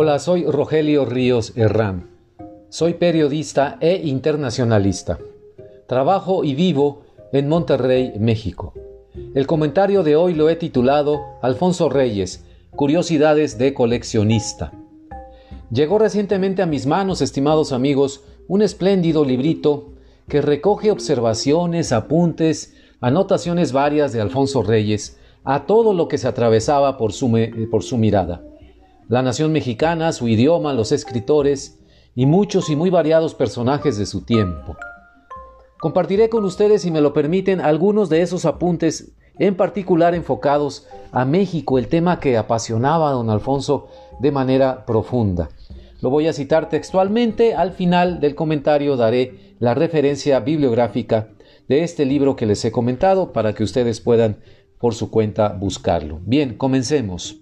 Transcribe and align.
Hola, 0.00 0.20
soy 0.20 0.44
Rogelio 0.44 1.04
Ríos 1.06 1.54
Herrán. 1.56 2.08
Soy 2.68 2.94
periodista 2.94 3.78
e 3.80 3.96
internacionalista. 4.04 5.18
Trabajo 5.88 6.44
y 6.44 6.54
vivo 6.54 7.02
en 7.32 7.48
Monterrey, 7.48 8.12
México. 8.16 8.74
El 9.34 9.48
comentario 9.48 10.04
de 10.04 10.14
hoy 10.14 10.34
lo 10.34 10.50
he 10.50 10.54
titulado 10.54 11.20
Alfonso 11.42 11.88
Reyes, 11.88 12.44
Curiosidades 12.76 13.58
de 13.58 13.74
coleccionista. 13.74 14.70
Llegó 15.72 15.98
recientemente 15.98 16.62
a 16.62 16.66
mis 16.66 16.86
manos, 16.86 17.20
estimados 17.20 17.72
amigos, 17.72 18.22
un 18.46 18.62
espléndido 18.62 19.24
librito 19.24 19.94
que 20.28 20.42
recoge 20.42 20.92
observaciones, 20.92 21.90
apuntes, 21.90 22.72
anotaciones 23.00 23.72
varias 23.72 24.12
de 24.12 24.20
Alfonso 24.20 24.62
Reyes 24.62 25.18
a 25.42 25.66
todo 25.66 25.92
lo 25.92 26.06
que 26.06 26.18
se 26.18 26.28
atravesaba 26.28 26.98
por 26.98 27.12
su, 27.12 27.36
por 27.68 27.82
su 27.82 27.98
mirada 27.98 28.44
la 29.08 29.22
nación 29.22 29.52
mexicana, 29.52 30.12
su 30.12 30.28
idioma, 30.28 30.74
los 30.74 30.92
escritores 30.92 31.78
y 32.14 32.26
muchos 32.26 32.68
y 32.68 32.76
muy 32.76 32.90
variados 32.90 33.34
personajes 33.34 33.96
de 33.96 34.06
su 34.06 34.22
tiempo. 34.22 34.76
Compartiré 35.80 36.28
con 36.28 36.44
ustedes, 36.44 36.82
si 36.82 36.90
me 36.90 37.00
lo 37.00 37.12
permiten, 37.12 37.60
algunos 37.60 38.08
de 38.08 38.22
esos 38.22 38.44
apuntes, 38.44 39.12
en 39.38 39.56
particular 39.56 40.14
enfocados 40.14 40.86
a 41.12 41.24
México, 41.24 41.78
el 41.78 41.88
tema 41.88 42.20
que 42.20 42.36
apasionaba 42.36 43.08
a 43.08 43.12
don 43.12 43.30
Alfonso 43.30 43.88
de 44.20 44.32
manera 44.32 44.84
profunda. 44.84 45.48
Lo 46.00 46.10
voy 46.10 46.26
a 46.26 46.32
citar 46.32 46.68
textualmente, 46.68 47.54
al 47.54 47.72
final 47.72 48.20
del 48.20 48.34
comentario 48.34 48.96
daré 48.96 49.54
la 49.58 49.74
referencia 49.74 50.40
bibliográfica 50.40 51.28
de 51.68 51.82
este 51.82 52.04
libro 52.04 52.36
que 52.36 52.46
les 52.46 52.64
he 52.64 52.72
comentado 52.72 53.32
para 53.32 53.54
que 53.54 53.62
ustedes 53.62 54.00
puedan 54.00 54.38
por 54.78 54.94
su 54.94 55.10
cuenta 55.10 55.48
buscarlo. 55.50 56.20
Bien, 56.24 56.54
comencemos. 56.56 57.40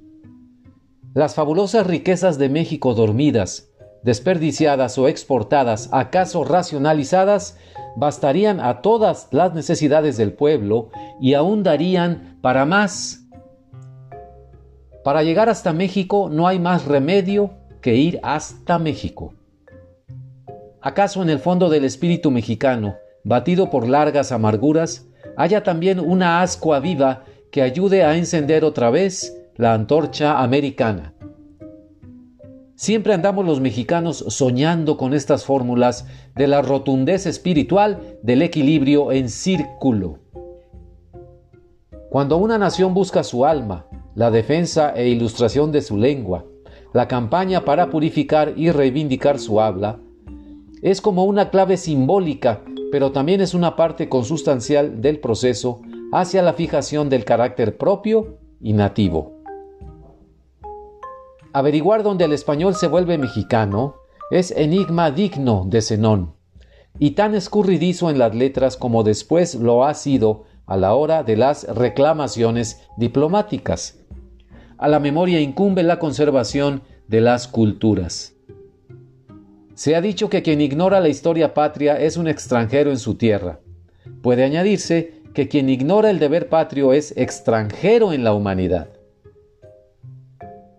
Las 1.16 1.34
fabulosas 1.34 1.86
riquezas 1.86 2.36
de 2.36 2.50
México 2.50 2.92
dormidas, 2.92 3.70
desperdiciadas 4.02 4.98
o 4.98 5.08
exportadas, 5.08 5.88
acaso 5.90 6.44
racionalizadas, 6.44 7.56
bastarían 7.96 8.60
a 8.60 8.82
todas 8.82 9.28
las 9.30 9.54
necesidades 9.54 10.18
del 10.18 10.34
pueblo 10.34 10.90
y 11.18 11.32
aún 11.32 11.62
darían 11.62 12.36
para 12.42 12.66
más. 12.66 13.22
Para 15.04 15.22
llegar 15.22 15.48
hasta 15.48 15.72
México 15.72 16.28
no 16.30 16.46
hay 16.46 16.58
más 16.58 16.84
remedio 16.84 17.54
que 17.80 17.94
ir 17.94 18.20
hasta 18.22 18.78
México. 18.78 19.32
¿Acaso 20.82 21.22
en 21.22 21.30
el 21.30 21.38
fondo 21.38 21.70
del 21.70 21.86
espíritu 21.86 22.30
mexicano, 22.30 22.96
batido 23.24 23.70
por 23.70 23.88
largas 23.88 24.32
amarguras, 24.32 25.06
haya 25.38 25.62
también 25.62 25.98
una 25.98 26.42
ascua 26.42 26.78
viva 26.78 27.24
que 27.50 27.62
ayude 27.62 28.04
a 28.04 28.18
encender 28.18 28.66
otra 28.66 28.90
vez 28.90 29.32
la 29.56 29.74
antorcha 29.74 30.42
americana. 30.42 31.14
Siempre 32.74 33.14
andamos 33.14 33.46
los 33.46 33.60
mexicanos 33.60 34.22
soñando 34.28 34.98
con 34.98 35.14
estas 35.14 35.46
fórmulas 35.46 36.06
de 36.34 36.46
la 36.46 36.60
rotundez 36.60 37.24
espiritual 37.24 38.18
del 38.22 38.42
equilibrio 38.42 39.12
en 39.12 39.30
círculo. 39.30 40.18
Cuando 42.10 42.36
una 42.36 42.58
nación 42.58 42.92
busca 42.92 43.24
su 43.24 43.46
alma, 43.46 43.86
la 44.14 44.30
defensa 44.30 44.92
e 44.94 45.08
ilustración 45.08 45.72
de 45.72 45.80
su 45.80 45.96
lengua, 45.96 46.44
la 46.92 47.08
campaña 47.08 47.64
para 47.64 47.88
purificar 47.88 48.52
y 48.56 48.70
reivindicar 48.70 49.38
su 49.38 49.60
habla, 49.60 49.98
es 50.82 51.00
como 51.00 51.24
una 51.24 51.48
clave 51.48 51.78
simbólica, 51.78 52.62
pero 52.92 53.10
también 53.10 53.40
es 53.40 53.54
una 53.54 53.74
parte 53.74 54.10
consustancial 54.10 55.00
del 55.00 55.18
proceso 55.18 55.80
hacia 56.12 56.42
la 56.42 56.52
fijación 56.52 57.08
del 57.08 57.24
carácter 57.24 57.78
propio 57.78 58.38
y 58.60 58.74
nativo. 58.74 59.35
Averiguar 61.56 62.02
dónde 62.02 62.26
el 62.26 62.34
español 62.34 62.74
se 62.74 62.86
vuelve 62.86 63.16
mexicano 63.16 63.94
es 64.30 64.50
enigma 64.50 65.10
digno 65.10 65.64
de 65.66 65.80
Zenón, 65.80 66.34
y 66.98 67.12
tan 67.12 67.34
escurridizo 67.34 68.10
en 68.10 68.18
las 68.18 68.34
letras 68.34 68.76
como 68.76 69.02
después 69.02 69.54
lo 69.54 69.86
ha 69.86 69.94
sido 69.94 70.44
a 70.66 70.76
la 70.76 70.92
hora 70.92 71.22
de 71.22 71.34
las 71.38 71.64
reclamaciones 71.66 72.82
diplomáticas. 72.98 74.04
A 74.76 74.86
la 74.88 75.00
memoria 75.00 75.40
incumbe 75.40 75.82
la 75.82 75.98
conservación 75.98 76.82
de 77.08 77.22
las 77.22 77.48
culturas. 77.48 78.34
Se 79.74 79.96
ha 79.96 80.02
dicho 80.02 80.28
que 80.28 80.42
quien 80.42 80.60
ignora 80.60 81.00
la 81.00 81.08
historia 81.08 81.54
patria 81.54 81.98
es 81.98 82.18
un 82.18 82.28
extranjero 82.28 82.90
en 82.90 82.98
su 82.98 83.14
tierra. 83.14 83.60
Puede 84.20 84.44
añadirse 84.44 85.22
que 85.32 85.48
quien 85.48 85.70
ignora 85.70 86.10
el 86.10 86.18
deber 86.18 86.50
patrio 86.50 86.92
es 86.92 87.16
extranjero 87.16 88.12
en 88.12 88.24
la 88.24 88.34
humanidad. 88.34 88.95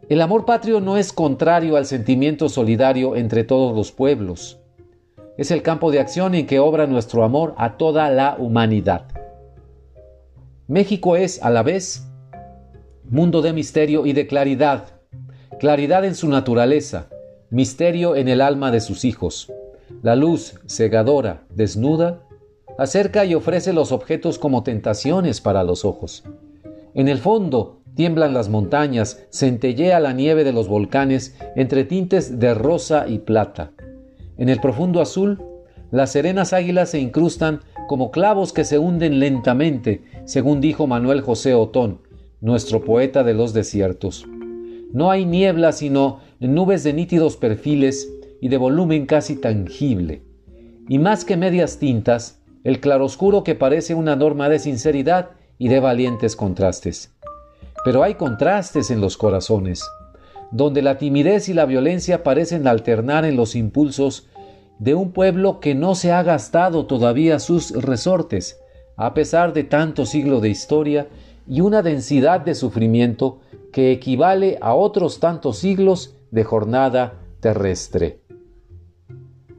El 0.10 0.22
amor 0.22 0.46
patrio 0.46 0.80
no 0.80 0.96
es 0.96 1.12
contrario 1.12 1.76
al 1.76 1.86
sentimiento 1.86 2.48
solidario 2.48 3.18
entre 3.18 3.44
todos 3.44 3.76
los 3.76 3.92
pueblos. 3.92 4.58
Es 5.38 5.52
el 5.52 5.62
campo 5.62 5.92
de 5.92 6.00
acción 6.00 6.34
en 6.34 6.48
que 6.48 6.60
obra 6.60 6.88
nuestro 6.88 7.26
amor 7.26 7.54
a 7.58 7.76
toda 7.76 8.10
la 8.10 8.38
humanidad. 8.40 9.08
México 10.68 11.18
es, 11.18 11.44
a 11.44 11.50
la 11.50 11.62
vez, 11.62 12.08
mundo 13.10 13.42
de 13.42 13.52
misterio 13.52 14.06
y 14.06 14.14
de 14.14 14.28
claridad, 14.28 14.86
claridad 15.60 16.06
en 16.06 16.16
su 16.16 16.30
naturaleza, 16.30 17.10
misterio 17.50 18.16
en 18.16 18.30
el 18.30 18.40
alma 18.40 18.72
de 18.72 18.80
sus 18.80 19.04
hijos. 19.04 19.52
La 20.04 20.16
luz, 20.16 20.58
cegadora, 20.68 21.44
desnuda, 21.50 22.22
acerca 22.78 23.26
y 23.26 23.36
ofrece 23.36 23.74
los 23.74 23.92
objetos 23.92 24.40
como 24.40 24.64
tentaciones 24.64 25.42
para 25.42 25.66
los 25.66 25.84
ojos. 25.84 26.24
En 26.94 27.10
el 27.10 27.18
fondo, 27.18 27.77
Tiemblan 27.98 28.36
las 28.36 28.48
montañas, 28.48 29.26
centellea 29.32 30.00
la 30.00 30.14
nieve 30.14 30.44
de 30.44 30.54
los 30.54 30.68
volcanes 30.68 31.36
entre 31.56 31.84
tintes 31.84 32.40
de 32.40 32.54
rosa 32.54 33.08
y 33.08 33.18
plata. 33.18 33.72
En 34.38 34.50
el 34.50 34.60
profundo 34.60 35.02
azul, 35.02 35.42
las 35.90 36.12
serenas 36.12 36.54
águilas 36.54 36.92
se 36.92 37.00
incrustan 37.00 37.62
como 37.88 38.12
clavos 38.12 38.54
que 38.54 38.66
se 38.66 38.78
hunden 38.78 39.20
lentamente, 39.20 40.04
según 40.26 40.62
dijo 40.62 40.86
Manuel 40.86 41.22
José 41.22 41.56
Otón, 41.56 42.02
nuestro 42.40 42.86
poeta 42.86 43.24
de 43.24 43.34
los 43.34 43.54
desiertos. 43.54 44.28
No 44.94 45.10
hay 45.10 45.26
niebla 45.26 45.72
sino 45.72 46.20
nubes 46.40 46.84
de 46.84 46.94
nítidos 46.94 47.36
perfiles 47.36 48.08
y 48.40 48.50
de 48.50 48.58
volumen 48.58 49.08
casi 49.08 49.38
tangible. 49.38 50.22
Y 50.88 51.00
más 51.00 51.26
que 51.26 51.36
medias 51.36 51.80
tintas, 51.80 52.44
el 52.64 52.80
claroscuro 52.80 53.44
que 53.44 53.56
parece 53.56 53.96
una 53.96 54.16
norma 54.16 54.50
de 54.50 54.60
sinceridad 54.60 55.32
y 55.58 55.70
de 55.70 55.80
valientes 55.80 56.36
contrastes. 56.36 57.17
Pero 57.88 58.04
hay 58.04 58.16
contrastes 58.16 58.92
en 58.92 59.00
los 59.00 59.16
corazones, 59.16 59.82
donde 60.52 60.82
la 60.82 60.98
timidez 60.98 61.48
y 61.48 61.54
la 61.54 61.66
violencia 61.66 62.22
parecen 62.22 62.68
alternar 62.68 63.24
en 63.24 63.38
los 63.38 63.56
impulsos 63.56 64.28
de 64.78 64.94
un 64.94 65.14
pueblo 65.14 65.62
que 65.62 65.74
no 65.74 65.96
se 65.96 66.12
ha 66.12 66.22
gastado 66.22 66.86
todavía 66.86 67.40
sus 67.40 67.72
resortes, 67.72 68.60
a 68.98 69.14
pesar 69.14 69.54
de 69.54 69.64
tanto 69.64 70.06
siglo 70.06 70.42
de 70.42 70.50
historia 70.50 71.08
y 71.48 71.62
una 71.62 71.82
densidad 71.82 72.42
de 72.42 72.56
sufrimiento 72.56 73.40
que 73.72 73.94
equivale 73.94 74.58
a 74.60 74.74
otros 74.74 75.22
tantos 75.22 75.58
siglos 75.58 76.14
de 76.30 76.44
jornada 76.44 77.14
terrestre. 77.40 78.20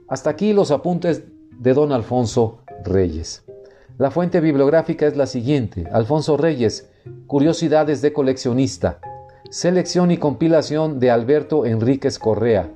Hasta 0.07 0.29
aquí 0.29 0.53
los 0.53 0.71
apuntes 0.71 1.25
de 1.59 1.73
don 1.73 1.93
Alfonso 1.93 2.59
Reyes. 2.85 3.43
La 3.97 4.11
fuente 4.11 4.41
bibliográfica 4.41 5.07
es 5.07 5.17
la 5.17 5.27
siguiente. 5.27 5.89
Alfonso 5.91 6.37
Reyes, 6.37 6.91
Curiosidades 7.29 8.01
de 8.01 8.15
coleccionista. 8.15 9.01
Selección 9.51 10.11
y 10.11 10.17
compilación 10.17 10.99
de 10.99 11.11
Alberto 11.11 11.67
Enríquez 11.67 12.19
Correa. 12.19 12.73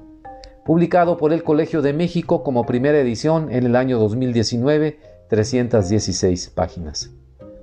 Publicado 0.66 1.16
por 1.16 1.32
el 1.32 1.42
Colegio 1.42 1.80
de 1.80 1.94
México 1.94 2.42
como 2.42 2.66
primera 2.66 3.00
edición 3.00 3.50
en 3.50 3.64
el 3.64 3.76
año 3.76 3.98
2019, 3.98 4.98
316 5.30 6.50
páginas. 6.50 7.10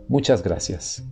Muchas 0.08 0.42
gracias. 0.42 1.04